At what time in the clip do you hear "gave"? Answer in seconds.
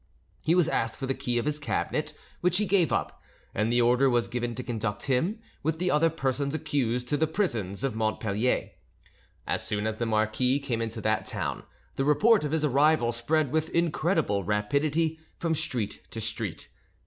2.65-2.91